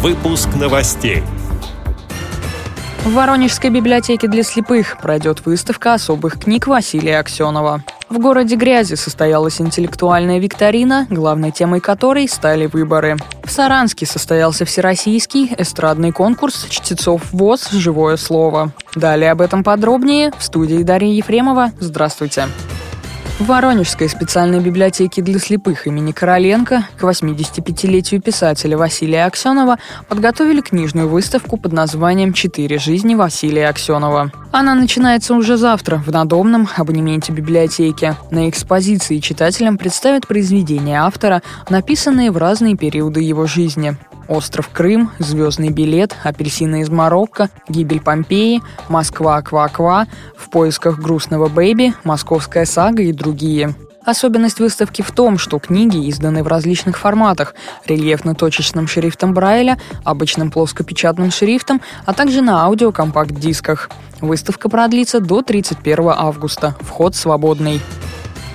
Выпуск 0.00 0.50
новостей. 0.54 1.24
В 3.04 3.14
Воронежской 3.14 3.68
библиотеке 3.68 4.28
для 4.28 4.44
слепых 4.44 4.96
пройдет 5.02 5.44
выставка 5.44 5.94
особых 5.94 6.38
книг 6.38 6.68
Василия 6.68 7.18
Аксенова. 7.18 7.82
В 8.08 8.20
городе 8.20 8.54
Грязи 8.54 8.94
состоялась 8.94 9.60
интеллектуальная 9.60 10.38
викторина, 10.38 11.08
главной 11.10 11.50
темой 11.50 11.80
которой 11.80 12.28
стали 12.28 12.66
выборы. 12.66 13.16
В 13.42 13.50
Саранске 13.50 14.06
состоялся 14.06 14.64
всероссийский 14.64 15.52
эстрадный 15.58 16.12
конкурс 16.12 16.66
чтецов 16.70 17.32
ВОЗ 17.32 17.70
«Живое 17.72 18.16
слово». 18.18 18.72
Далее 18.94 19.32
об 19.32 19.40
этом 19.40 19.64
подробнее 19.64 20.30
в 20.38 20.44
студии 20.44 20.84
Дарья 20.84 21.12
Ефремова. 21.12 21.72
Здравствуйте. 21.80 22.46
В 23.38 23.46
Воронежской 23.46 24.08
специальной 24.08 24.58
библиотеке 24.58 25.22
для 25.22 25.38
слепых 25.38 25.86
имени 25.86 26.10
Короленко 26.10 26.82
к 26.98 27.04
85-летию 27.04 28.20
писателя 28.20 28.76
Василия 28.76 29.26
Аксенова 29.26 29.78
подготовили 30.08 30.60
книжную 30.60 31.08
выставку 31.08 31.56
под 31.56 31.72
названием 31.72 32.32
«Четыре 32.32 32.78
жизни 32.78 33.14
Василия 33.14 33.68
Аксенова». 33.68 34.32
Она 34.50 34.74
начинается 34.74 35.34
уже 35.34 35.56
завтра 35.56 35.98
в 35.98 36.10
надомном 36.10 36.68
абонементе 36.76 37.32
библиотеки. 37.32 38.16
На 38.32 38.50
экспозиции 38.50 39.18
читателям 39.18 39.78
представят 39.78 40.26
произведения 40.26 41.00
автора, 41.00 41.40
написанные 41.70 42.32
в 42.32 42.38
разные 42.38 42.76
периоды 42.76 43.20
его 43.20 43.46
жизни. 43.46 43.96
Остров 44.28 44.68
Крым, 44.68 45.10
Звездный 45.18 45.70
билет, 45.70 46.14
Апельсины 46.22 46.82
из 46.82 46.90
Марокко, 46.90 47.50
Гибель 47.68 48.00
Помпеи, 48.00 48.62
Москва 48.88 49.40
Ква-Ква, 49.42 50.06
В 50.36 50.50
поисках 50.50 50.98
грустного 50.98 51.48
бэйби, 51.48 51.94
Московская 52.04 52.66
сага 52.66 53.02
и 53.02 53.12
другие. 53.12 53.74
Особенность 54.04 54.58
выставки 54.58 55.02
в 55.02 55.10
том, 55.10 55.36
что 55.36 55.58
книги 55.58 56.08
изданы 56.08 56.42
в 56.42 56.46
различных 56.46 56.96
форматах– 56.96 57.54
рельефно-точечным 57.86 58.86
шрифтом 58.86 59.34
Брайля, 59.34 59.78
обычным 60.02 60.50
плоскопечатным 60.50 61.30
шрифтом, 61.30 61.82
а 62.06 62.14
также 62.14 62.40
на 62.40 62.64
аудиокомпакт-дисках. 62.64 63.90
Выставка 64.22 64.70
продлится 64.70 65.20
до 65.20 65.42
31 65.42 66.08
августа. 66.16 66.74
Вход 66.80 67.14
свободный. 67.16 67.82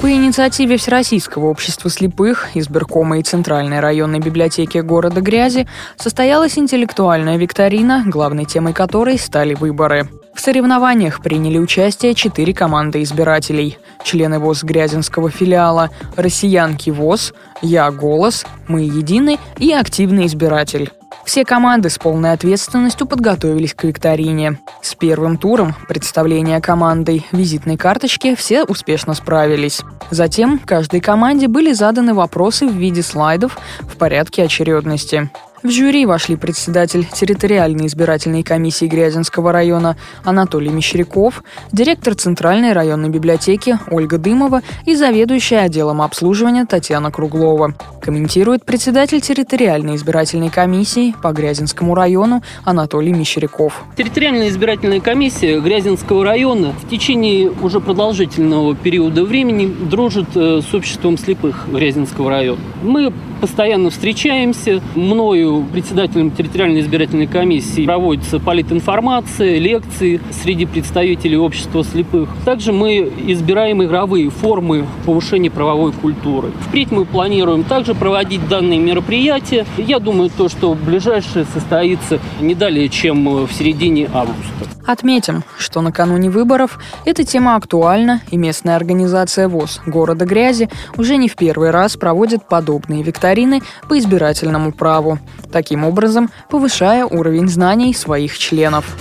По 0.00 0.10
инициативе 0.10 0.78
Всероссийского 0.78 1.48
общества 1.48 1.90
слепых, 1.90 2.56
избиркома 2.56 3.18
и 3.18 3.22
Центральной 3.22 3.80
районной 3.80 4.18
библиотеки 4.18 4.78
города 4.78 5.20
Грязи 5.20 5.68
состоялась 5.96 6.56
интеллектуальная 6.56 7.36
викторина, 7.36 8.04
главной 8.06 8.46
темой 8.46 8.72
которой 8.72 9.18
стали 9.18 9.52
выборы. 9.52 10.08
В 10.34 10.40
соревнованиях 10.40 11.22
приняли 11.22 11.58
участие 11.58 12.14
четыре 12.14 12.54
команды 12.54 13.02
избирателей. 13.02 13.76
Члены 14.02 14.38
ВОЗ 14.38 14.62
Грязинского 14.62 15.28
филиала, 15.28 15.90
россиянки 16.16 16.88
ВОЗ, 16.88 17.34
«Я 17.60 17.90
голос», 17.90 18.46
«Мы 18.68 18.84
едины» 18.84 19.38
и 19.58 19.70
«Активный 19.72 20.24
избиратель». 20.24 20.90
Все 21.30 21.44
команды 21.44 21.90
с 21.90 21.96
полной 21.96 22.32
ответственностью 22.32 23.06
подготовились 23.06 23.72
к 23.72 23.84
викторине. 23.84 24.58
С 24.82 24.96
первым 24.96 25.38
туром 25.38 25.76
представления 25.86 26.60
командой 26.60 27.24
визитной 27.30 27.76
карточки 27.76 28.34
все 28.34 28.64
успешно 28.64 29.14
справились. 29.14 29.82
Затем 30.10 30.58
каждой 30.58 31.00
команде 31.00 31.46
были 31.46 31.72
заданы 31.72 32.14
вопросы 32.14 32.66
в 32.66 32.72
виде 32.72 33.04
слайдов 33.04 33.58
в 33.82 33.96
порядке 33.96 34.42
очередности. 34.42 35.30
В 35.62 35.68
жюри 35.68 36.06
вошли 36.06 36.36
председатель 36.36 37.04
территориальной 37.04 37.86
избирательной 37.86 38.42
комиссии 38.42 38.86
Грязинского 38.86 39.52
района 39.52 39.94
Анатолий 40.24 40.70
Мещеряков, 40.70 41.44
директор 41.70 42.14
Центральной 42.14 42.72
районной 42.72 43.10
библиотеки 43.10 43.78
Ольга 43.90 44.16
Дымова 44.16 44.62
и 44.86 44.94
заведующая 44.94 45.60
отделом 45.60 46.00
обслуживания 46.00 46.64
Татьяна 46.64 47.10
Круглова. 47.10 47.74
Комментирует 48.00 48.64
председатель 48.64 49.20
территориальной 49.20 49.96
избирательной 49.96 50.48
комиссии 50.48 51.14
по 51.22 51.30
Грязинскому 51.30 51.94
району 51.94 52.42
Анатолий 52.64 53.12
Мещеряков. 53.12 53.84
Территориальная 53.98 54.48
избирательная 54.48 55.00
комиссия 55.00 55.60
Грязинского 55.60 56.24
района 56.24 56.72
в 56.72 56.88
течение 56.88 57.50
уже 57.50 57.80
продолжительного 57.80 58.74
периода 58.74 59.24
времени 59.24 59.66
дружит 59.66 60.28
э, 60.36 60.62
с 60.62 60.72
обществом 60.72 61.18
слепых 61.18 61.68
Грязинского 61.68 62.30
района. 62.30 62.60
Мы 62.82 63.12
постоянно 63.40 63.90
встречаемся. 63.90 64.80
Мною, 64.94 65.49
председателем 65.72 66.30
территориальной 66.30 66.80
избирательной 66.80 67.26
комиссии, 67.26 67.86
проводится 67.86 68.38
политинформация, 68.38 69.58
лекции 69.58 70.20
среди 70.30 70.66
представителей 70.66 71.36
общества 71.36 71.84
слепых. 71.84 72.28
Также 72.44 72.72
мы 72.72 73.12
избираем 73.26 73.82
игровые 73.82 74.30
формы 74.30 74.86
повышения 75.04 75.50
правовой 75.50 75.92
культуры. 75.92 76.50
Впредь 76.60 76.90
мы 76.90 77.04
планируем 77.04 77.64
также 77.64 77.94
проводить 77.94 78.46
данные 78.48 78.78
мероприятия. 78.78 79.66
Я 79.76 79.98
думаю, 79.98 80.30
то, 80.30 80.48
что 80.48 80.74
ближайшее 80.74 81.44
состоится 81.44 82.18
не 82.40 82.54
далее, 82.54 82.88
чем 82.88 83.46
в 83.46 83.52
середине 83.52 84.08
августа. 84.12 84.70
Отметим, 84.86 85.44
что 85.58 85.82
накануне 85.82 86.30
выборов 86.30 86.78
эта 87.04 87.22
тема 87.22 87.54
актуальна, 87.54 88.22
и 88.30 88.36
местная 88.36 88.76
организация 88.76 89.46
ВОЗ 89.46 89.80
города 89.86 90.24
Грязи 90.24 90.68
уже 90.96 91.16
не 91.16 91.28
в 91.28 91.36
первый 91.36 91.70
раз 91.70 91.96
проводит 91.96 92.48
подобные 92.48 93.02
викторины 93.02 93.60
по 93.88 93.98
избирательному 93.98 94.72
праву, 94.72 95.18
таким 95.50 95.84
образом 95.84 96.30
повышая 96.48 97.04
уровень 97.04 97.48
знаний 97.48 97.94
своих 97.94 98.38
членов. 98.38 98.96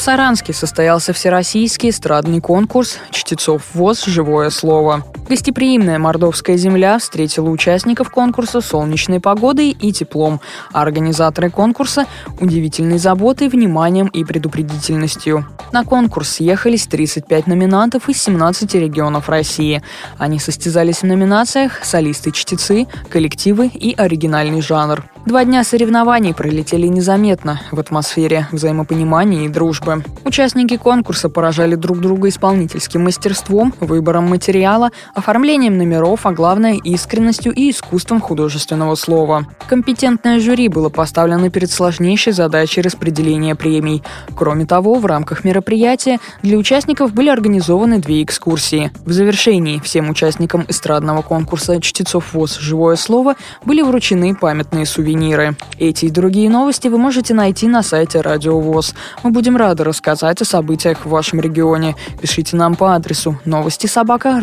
В 0.00 0.02
Саранске 0.02 0.54
состоялся 0.54 1.12
всероссийский 1.12 1.90
эстрадный 1.90 2.40
конкурс 2.40 2.96
чтецов 3.10 3.62
ВОЗ 3.74 4.06
«Живое 4.06 4.48
слово». 4.48 5.04
Гостеприимная 5.28 5.98
мордовская 5.98 6.56
земля 6.56 6.98
встретила 6.98 7.50
участников 7.50 8.10
конкурса 8.10 8.62
солнечной 8.62 9.20
погодой 9.20 9.70
и 9.70 9.92
теплом, 9.92 10.40
а 10.72 10.80
организаторы 10.80 11.50
конкурса– 11.50 12.06
удивительной 12.40 12.98
заботой, 12.98 13.48
вниманием 13.48 14.08
и 14.08 14.24
предупредительностью. 14.24 15.46
На 15.70 15.84
конкурс 15.84 16.30
съехались 16.30 16.86
35 16.86 17.46
номинантов 17.46 18.08
из 18.08 18.20
17 18.22 18.74
регионов 18.74 19.28
России. 19.28 19.82
Они 20.16 20.40
состязались 20.40 21.02
в 21.02 21.04
номинациях 21.04 21.84
«Солисты-чтецы», 21.84 22.88
«Коллективы» 23.10 23.66
и 23.68 23.94
«Оригинальный 23.94 24.62
жанр». 24.62 25.04
Два 25.26 25.44
дня 25.44 25.62
соревнований 25.64 26.32
пролетели 26.32 26.86
незаметно, 26.86 27.60
в 27.70 27.78
атмосфере 27.78 28.48
взаимопонимания 28.52 29.44
и 29.44 29.48
дружбы. 29.48 30.02
Участники 30.24 30.78
конкурса 30.78 31.28
поражали 31.28 31.74
друг 31.74 32.00
друга 32.00 32.28
исполнительским 32.28 33.04
мастерством, 33.04 33.74
выбором 33.80 34.28
материала, 34.30 34.90
оформлением 35.14 35.76
номеров, 35.76 36.24
а 36.24 36.32
главное– 36.32 36.78
искренностью 36.84 37.52
и 37.52 37.70
искусством 37.70 38.20
художественного 38.22 38.94
слова. 38.94 39.46
Компетентное 39.68 40.40
жюри 40.40 40.68
было 40.68 40.88
поставлено 40.88 41.50
перед 41.50 41.70
сложнейшей 41.70 42.32
задачей 42.32 42.80
распределения 42.80 43.54
премий. 43.54 44.02
Кроме 44.34 44.64
того, 44.64 44.94
в 44.94 45.04
рамках 45.04 45.44
мероприятия 45.44 46.18
для 46.42 46.56
участников 46.56 47.12
были 47.12 47.28
организованы 47.28 47.98
две 47.98 48.22
экскурсии. 48.22 48.90
В 49.04 49.12
завершении 49.12 49.80
всем 49.80 50.08
участникам 50.08 50.64
эстрадного 50.66 51.20
конкурса 51.20 51.78
«Чтецов 51.80 52.32
ВОЗ. 52.32 52.58
Живое 52.58 52.96
слово» 52.96 53.34
были 53.66 53.82
вручены 53.82 54.34
памятные 54.34 54.86
сувениры 54.86 55.09
сувениры. 55.10 55.56
Эти 55.78 56.06
и 56.06 56.10
другие 56.10 56.48
новости 56.48 56.88
вы 56.88 56.98
можете 56.98 57.34
найти 57.34 57.66
на 57.66 57.82
сайте 57.82 58.20
Радио 58.20 58.58
ВОЗ. 58.60 58.94
Мы 59.22 59.30
будем 59.30 59.56
рады 59.56 59.84
рассказать 59.84 60.40
о 60.42 60.44
событиях 60.44 61.04
в 61.04 61.10
вашем 61.10 61.40
регионе. 61.40 61.96
Пишите 62.20 62.56
нам 62.56 62.76
по 62.76 62.94
адресу 62.94 63.38
новости 63.44 63.86
собака 63.86 64.38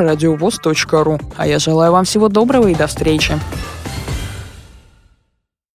ру. 1.03 1.19
А 1.37 1.47
я 1.47 1.59
желаю 1.59 1.91
вам 1.91 2.05
всего 2.05 2.27
доброго 2.27 2.67
и 2.67 2.75
до 2.75 2.87
встречи. 2.87 3.33